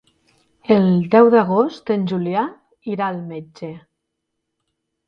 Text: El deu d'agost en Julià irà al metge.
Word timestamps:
El 0.75 0.87
deu 1.15 1.29
d'agost 1.35 1.93
en 1.97 2.09
Julià 2.13 2.47
irà 2.95 3.11
al 3.13 3.21
metge. 3.31 3.73